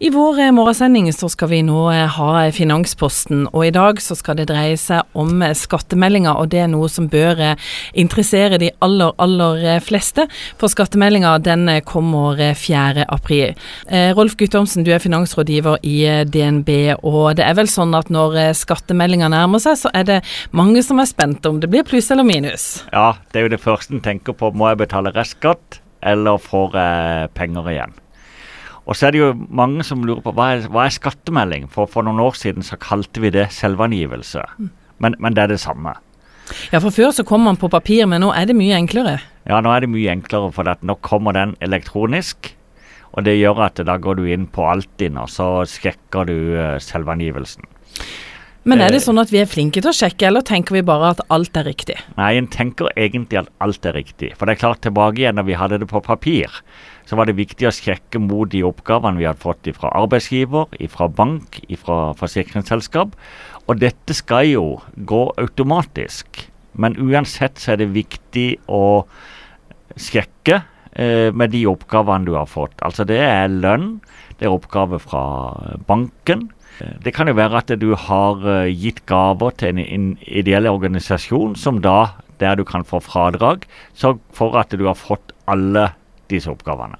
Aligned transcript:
I 0.00 0.10
vår 0.10 0.38
eh, 0.38 0.52
morgensending 0.54 1.08
så 1.12 1.26
skal 1.26 1.48
vi 1.50 1.58
nå 1.66 1.88
eh, 1.90 2.04
ha 2.14 2.42
Finansposten, 2.54 3.48
og 3.50 3.64
i 3.66 3.72
dag 3.74 3.98
så 3.98 4.14
skal 4.14 4.36
det 4.38 4.44
dreie 4.46 4.76
seg 4.78 5.02
om 5.18 5.42
eh, 5.42 5.56
skattemeldinga, 5.58 6.36
og 6.38 6.52
det 6.52 6.60
er 6.62 6.70
noe 6.70 6.86
som 6.86 7.08
bør 7.10 7.42
interessere 7.98 8.60
de 8.62 8.70
aller, 8.84 9.10
aller 9.18 9.82
fleste. 9.82 10.28
For 10.62 10.70
skattemeldinga 10.70 11.34
den 11.42 11.66
kommer 11.88 12.38
4. 12.54 13.08
april. 13.10 13.58
Rolf 14.14 14.36
Guttormsen, 14.38 14.86
du 14.86 14.92
er 14.94 15.02
finansrådgiver 15.02 15.82
i 15.82 15.98
DNB, 16.30 16.70
og 17.02 17.34
det 17.40 17.48
er 17.48 17.58
vel 17.58 17.70
sånn 17.70 17.96
at 17.98 18.12
når 18.14 18.54
skattemeldinga 18.54 19.32
nærmer 19.34 19.62
seg, 19.62 19.80
så 19.82 19.92
er 19.98 20.06
det 20.06 20.22
mange 20.54 20.84
som 20.86 21.02
er 21.02 21.10
spente 21.10 21.50
om 21.50 21.58
det 21.58 21.70
blir 21.72 21.86
pluss 21.86 22.12
eller 22.14 22.26
minus? 22.28 22.84
Ja, 22.92 23.16
det 23.32 23.42
er 23.42 23.48
jo 23.48 23.56
det 23.56 23.64
første 23.66 23.98
en 23.98 24.04
tenker 24.04 24.38
på. 24.38 24.54
Må 24.54 24.70
jeg 24.70 24.84
betale 24.86 25.14
restskatt, 25.16 25.82
eller 26.06 26.38
får 26.42 26.78
jeg 26.78 27.34
penger 27.38 27.74
igjen? 27.74 28.04
Og 28.88 28.96
så 28.96 29.08
er 29.08 29.14
det 29.14 29.20
jo 29.20 29.32
mange 29.52 29.84
som 29.84 30.04
lurer 30.06 30.22
på 30.24 30.32
hva 30.36 30.52
er, 30.54 30.68
hva 30.72 30.86
er 30.88 30.94
skattemelding? 30.96 31.68
For 31.72 31.88
for 31.90 32.06
noen 32.06 32.22
år 32.24 32.38
siden 32.40 32.64
så 32.64 32.78
kalte 32.80 33.20
vi 33.20 33.32
det 33.34 33.50
selvangivelse. 33.52 34.44
Mm. 34.58 34.70
Men, 35.04 35.16
men, 35.20 35.36
det 35.36 35.44
er 35.44 35.52
det 35.52 35.60
samme. 35.60 35.92
Ja, 36.72 36.80
for 36.80 36.90
før 36.94 37.12
så 37.12 37.24
kom 37.28 37.44
man 37.44 37.60
på 37.60 37.68
papir, 37.68 38.06
men 38.08 38.24
nå 38.24 38.32
er 38.32 38.48
det 38.48 38.56
mye 38.56 38.78
enklere? 38.78 39.18
Ja, 39.44 39.60
nå 39.60 39.74
er 39.74 39.84
det 39.84 39.92
mye 39.92 40.14
enklere, 40.16 40.48
for 40.56 40.64
nå 40.64 40.96
kommer 41.04 41.36
den 41.36 41.52
elektronisk. 41.64 42.54
Og 43.12 43.24
det 43.28 43.36
gjør 43.38 43.66
at 43.68 43.80
da 43.84 43.96
går 44.00 44.18
du 44.18 44.24
inn 44.28 44.48
på 44.52 44.64
Altinn, 44.68 45.20
og 45.20 45.28
så 45.32 45.66
sjekker 45.68 46.28
du 46.28 46.36
uh, 46.56 46.80
selvangivelsen. 46.82 47.68
Men 48.68 48.82
er 48.84 48.92
det 48.92 49.00
eh. 49.00 49.04
sånn 49.06 49.20
at 49.20 49.30
vi 49.32 49.40
er 49.40 49.48
flinke 49.48 49.80
til 49.80 49.90
å 49.90 49.96
sjekke, 49.96 50.28
eller 50.28 50.44
tenker 50.44 50.76
vi 50.76 50.84
bare 50.84 51.14
at 51.14 51.22
alt 51.32 51.56
er 51.56 51.68
riktig? 51.70 51.96
Nei, 52.18 52.34
en 52.36 52.48
tenker 52.52 52.90
egentlig 53.00 53.40
at 53.40 53.52
alt 53.64 53.86
er 53.88 53.96
riktig. 53.96 54.34
For 54.36 54.48
det 54.48 54.56
er 54.56 54.62
klart, 54.64 54.82
tilbake 54.84 55.22
igjen 55.22 55.38
når 55.40 55.48
vi 55.48 55.56
hadde 55.56 55.80
det 55.82 55.88
på 55.88 56.02
papir, 56.04 56.60
så 57.08 57.16
var 57.16 57.28
det 57.28 57.38
viktig 57.38 57.68
å 57.68 57.72
sjekke 57.72 58.20
mot 58.20 58.50
de 58.52 58.60
oppgavene 58.68 59.16
vi 59.16 59.24
hadde 59.24 59.40
fått 59.40 59.70
fra 59.78 59.90
arbeidsgiver, 59.96 60.68
fra 60.92 61.08
bank, 61.08 61.60
fra 61.80 62.12
forsikringsselskap. 62.18 63.16
Og 63.68 63.80
dette 63.80 64.16
skal 64.16 64.50
jo 64.50 64.66
gå 65.08 65.22
automatisk. 65.40 66.44
Men 66.76 66.98
uansett 67.00 67.60
så 67.60 67.72
er 67.74 67.80
det 67.80 67.94
viktig 67.96 68.48
å 68.68 69.06
sjekke 69.96 70.60
eh, 70.92 71.32
med 71.32 71.54
de 71.56 71.64
oppgavene 71.70 72.28
du 72.28 72.36
har 72.36 72.48
fått. 72.50 72.76
Altså 72.84 73.08
det 73.08 73.18
er 73.24 73.48
lønn, 73.48 73.98
det 74.38 74.46
er 74.46 74.54
oppgave 74.54 75.00
fra 75.02 75.24
banken. 75.88 76.50
Det 77.02 77.10
kan 77.16 77.26
jo 77.26 77.34
være 77.34 77.58
at 77.58 77.72
du 77.80 77.90
har 77.98 78.44
uh, 78.44 78.68
gitt 78.70 79.02
gaver 79.10 79.56
til 79.58 79.80
en, 79.82 80.12
ideell 80.22 80.68
organisasjon 80.70 81.56
som 81.58 81.80
da, 81.82 82.20
der 82.38 82.54
du 82.54 82.62
kan 82.68 82.84
få 82.86 83.00
fradrag, 83.02 83.64
så 83.98 84.14
for 84.36 84.54
at 84.60 84.70
du 84.70 84.84
har 84.86 84.94
fått 84.94 85.34
alle 85.50 85.88
disse 86.30 86.50
oppgavene. 86.50 86.98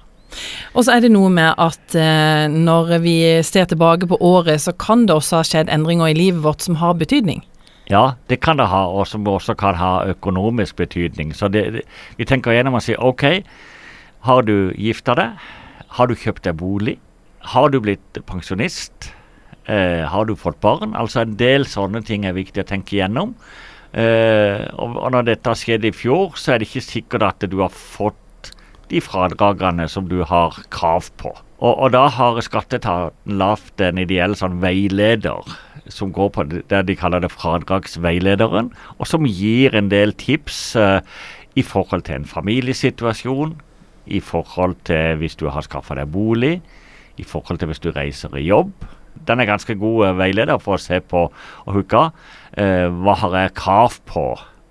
Og 0.77 0.85
så 0.85 0.95
er 0.95 1.03
det 1.03 1.11
noe 1.13 1.29
med 1.33 1.57
at 1.57 1.95
eh, 1.97 2.45
når 2.51 2.99
vi 3.03 3.15
ser 3.45 3.69
tilbake 3.69 4.09
på 4.09 4.19
året, 4.21 4.61
så 4.61 4.75
kan 4.77 5.07
det 5.09 5.15
også 5.15 5.39
ha 5.39 5.47
skjedd 5.47 5.71
endringer 5.73 6.11
i 6.11 6.17
livet 6.17 6.43
vårt 6.45 6.65
som 6.65 6.77
har 6.81 6.99
betydning. 6.99 7.41
Ja, 7.89 8.13
det 8.29 8.37
kan 8.45 8.59
det 8.59 8.67
ha, 8.69 8.83
og 8.85 9.07
som 9.09 9.25
også 9.25 9.55
kan 9.57 9.77
ha 9.79 10.03
økonomisk 10.11 10.77
betydning. 10.77 11.33
Så 11.33 11.49
det, 11.49 11.63
det, 11.73 11.85
vi 12.19 12.27
tenker 12.29 12.53
gjennom 12.53 12.77
og 12.77 12.85
sier 12.85 13.01
OK, 13.01 13.25
har 14.27 14.45
du 14.45 14.69
gifta 14.77 15.15
deg? 15.17 15.47
Har 15.97 16.09
du 16.09 16.13
kjøpt 16.13 16.45
deg 16.45 16.59
bolig? 16.59 16.99
Har 17.49 17.71
du 17.73 17.79
blitt 17.81 18.21
pensjonist? 18.29 19.09
Eh, 19.65 20.05
har 20.05 20.29
du 20.29 20.35
fått 20.37 20.59
barn? 20.61 20.93
Altså 20.97 21.23
en 21.23 21.33
del 21.39 21.65
sånne 21.69 22.03
ting 22.05 22.27
er 22.29 22.37
viktig 22.37 22.61
å 22.61 22.69
tenke 22.69 22.99
gjennom. 22.99 23.33
Eh, 23.89 24.69
og, 24.77 24.93
og, 24.99 25.09
når 25.15 25.31
dette 25.31 25.55
skjedde 25.57 25.89
i 25.89 25.95
fjor, 25.95 26.37
så 26.37 26.53
er 26.53 26.61
det 26.61 26.69
ikke 26.69 26.85
sikkert 26.85 27.25
at 27.25 27.49
du 27.49 27.57
har 27.63 27.73
fått 27.73 28.19
de 28.89 29.01
fradragene 29.03 29.87
som 29.91 30.07
du 30.09 30.21
har 30.27 30.57
krav 30.73 31.09
på. 31.21 31.33
Og, 31.59 31.73
og 31.73 31.91
da 31.93 32.05
har 32.15 32.39
skatteetaten 32.43 33.39
lagd 33.39 33.81
en 33.83 33.99
ideell 34.01 34.35
sånn 34.39 34.59
veileder 34.63 35.57
som 35.89 36.13
går 36.13 36.29
på 36.35 36.45
det 36.49 36.83
de 36.85 36.95
kaller 36.97 37.23
det 37.23 37.31
fradragsveilederen, 37.33 38.69
og 38.97 39.09
som 39.09 39.25
gir 39.25 39.75
en 39.75 39.89
del 39.89 40.13
tips 40.13 40.59
eh, 40.77 40.99
i 41.57 41.65
forhold 41.65 42.05
til 42.05 42.19
en 42.19 42.29
familiesituasjon, 42.29 43.55
i 44.09 44.21
forhold 44.21 44.77
til 44.89 45.17
hvis 45.21 45.37
du 45.39 45.47
har 45.49 45.65
skaffa 45.65 45.97
deg 45.97 46.11
bolig, 46.13 46.59
i 47.17 47.25
forhold 47.25 47.59
til 47.59 47.71
hvis 47.71 47.83
du 47.83 47.91
reiser 47.95 48.37
i 48.37 48.45
jobb 48.47 48.73
den 49.27 49.39
er 49.39 49.49
ganske 49.49 49.75
god 49.75 50.07
uh, 50.07 50.17
veileder 50.17 50.59
for 50.63 50.77
å 50.77 50.81
se 50.81 50.99
på 51.03 51.25
og 51.29 51.71
hooke 51.75 52.03
uh, 52.09 52.87
hva 53.03 53.15
har 53.23 53.37
jeg 53.43 53.55
krav 53.59 53.99
på 54.09 54.25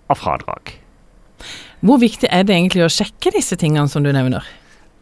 av 0.08 0.16
fradrag. 0.16 0.72
Hvor 1.80 2.00
viktig 2.02 2.26
er 2.34 2.42
det 2.42 2.56
egentlig 2.56 2.82
å 2.82 2.90
sjekke 2.90 3.30
disse 3.36 3.58
tingene 3.58 3.86
som 3.90 4.02
du 4.02 4.10
nevner? 4.14 4.46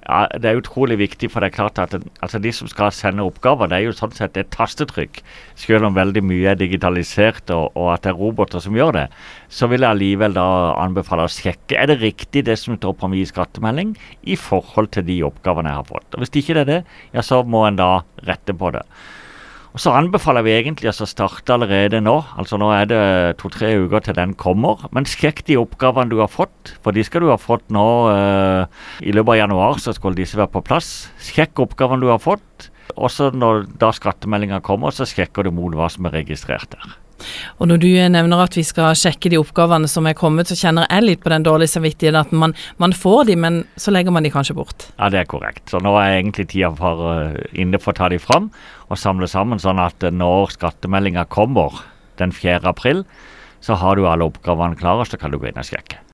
Ja, 0.07 0.27
Det 0.39 0.47
er 0.47 0.61
utrolig 0.61 0.99
viktig, 1.01 1.31
for 1.33 1.43
det 1.43 1.49
er 1.49 1.57
klart 1.57 1.79
at 1.83 1.97
altså 2.23 2.39
de 2.39 2.53
som 2.55 2.69
skal 2.71 2.93
sende 2.95 3.25
oppgaver, 3.27 3.67
det 3.67 3.79
er 3.79 3.87
jo 3.89 3.95
sånn 3.97 4.13
sett 4.15 4.37
et 4.39 4.53
tastetrykk. 4.55 5.19
Selv 5.59 5.89
om 5.89 5.97
veldig 5.97 6.23
mye 6.23 6.53
er 6.53 6.61
digitalisert 6.61 7.51
og, 7.51 7.73
og 7.75 7.91
at 7.95 8.05
det 8.05 8.13
er 8.13 8.21
roboter 8.21 8.63
som 8.63 8.77
gjør 8.77 8.93
det, 8.95 9.07
så 9.49 9.67
vil 9.73 9.83
jeg 9.83 9.97
allikevel 9.97 10.37
da 10.37 10.47
anbefale 10.85 11.27
å 11.27 11.33
sjekke 11.33 11.81
er 11.81 11.91
det 11.91 11.99
riktig 12.05 12.45
det 12.47 12.59
som 12.61 12.79
står 12.79 12.95
på 13.01 13.11
min 13.11 13.27
skattemelding 13.27 13.97
i 14.23 14.39
forhold 14.39 14.93
til 14.95 15.09
de 15.09 15.23
oppgavene 15.27 15.73
jeg 15.73 15.81
har 15.81 15.91
fått. 15.91 16.11
Og 16.15 16.23
Hvis 16.23 16.37
ikke 16.39 16.61
det 16.61 16.67
er 16.67 16.73
det, 16.75 16.83
ja 17.17 17.25
så 17.27 17.43
må 17.43 17.67
en 17.67 17.81
da 17.81 17.91
rette 18.29 18.55
på 18.55 18.71
det. 18.77 18.85
Og 19.77 19.81
Så 19.85 19.93
anbefaler 19.93 20.41
vi 20.41 20.55
egentlig 20.57 20.89
å 20.89 21.05
starte 21.05 21.53
allerede 21.53 21.99
nå. 22.01 22.15
Altså 22.41 22.57
Nå 22.57 22.71
er 22.73 22.87
det 22.89 23.01
to-tre 23.43 23.75
uker 23.77 24.07
til 24.07 24.17
den 24.17 24.33
kommer. 24.41 24.87
Men 24.89 25.05
sjekk 25.05 25.43
de 25.45 25.59
oppgavene 25.61 26.09
du 26.09 26.17
har 26.23 26.33
fått, 26.33 26.73
for 26.81 26.97
de 26.97 27.05
skal 27.05 27.21
du 27.21 27.29
ha 27.29 27.37
fått 27.37 27.69
nå 27.69 27.85
eh, 28.09 28.63
i 29.05 29.13
løpet 29.13 29.35
av 29.35 29.41
januar. 29.43 29.77
Så 29.85 29.93
skulle 29.93 30.17
disse 30.17 30.41
være 30.41 30.55
på 30.55 30.65
plass. 30.65 31.11
Sjekk 31.21 31.61
oppgavene 31.67 32.01
du 32.01 32.09
har 32.09 32.25
fått. 32.25 32.71
Også 32.97 33.29
når 33.37 33.67
da 33.77 33.93
skattemeldinga 33.93 34.63
kommer, 34.65 34.97
så 34.97 35.05
sjekker 35.05 35.45
du 35.45 35.53
mot 35.53 35.77
hva 35.77 35.93
som 35.93 36.09
er 36.09 36.23
registrert 36.23 36.73
der. 36.73 36.97
Og 37.59 37.71
når 37.71 37.81
du 37.83 37.89
nevner 38.13 38.43
at 38.45 38.57
vi 38.59 38.65
skal 38.67 38.97
sjekke 38.99 39.31
de 39.33 39.41
oppgavene 39.41 39.89
som 39.91 40.07
er 40.09 40.17
kommet, 40.19 40.51
så 40.51 40.59
kjenner 40.59 40.89
jeg 40.91 41.05
litt 41.07 41.23
på 41.25 41.33
den 41.33 41.47
dårlige 41.47 41.75
samvittigheten 41.75 42.21
at 42.21 42.35
man, 42.37 42.55
man, 42.83 42.95
får 42.97 43.31
de, 43.31 43.39
men 43.41 43.61
så 43.81 43.95
legger 43.95 44.15
man 44.15 44.27
de 44.27 44.33
kanskje 44.35 44.57
bort. 44.59 44.89
Ja, 44.97 45.11
det 45.13 45.23
er 45.23 45.31
korrekt. 45.31 45.65
Så 45.73 45.81
nå 45.83 45.95
er 46.01 46.19
egentlig 46.19 46.49
tida 46.53 46.73
for, 46.77 47.07
uh, 47.09 47.39
inne 47.57 47.81
for 47.83 47.95
å 47.95 48.01
ta 48.01 48.11
de 48.13 48.21
fram 48.23 48.51
og 48.87 49.01
samle 49.01 49.29
sammen, 49.31 49.63
sånn 49.63 49.81
at 49.83 50.05
uh, 50.07 50.13
når 50.13 50.57
skattemeldinga 50.57 51.27
kommer 51.33 51.83
den 52.21 52.33
4. 52.33 52.63
april, 52.69 53.05
så 53.65 53.77
har 53.81 53.97
du 53.97 54.07
alle 54.09 54.29
oppgavene 54.29 54.79
klare, 54.79 55.09
så 55.09 55.19
kan 55.21 55.33
du 55.33 55.41
gå 55.41 55.51
inn 55.51 55.61
og 55.61 55.67
sjekke. 55.69 56.01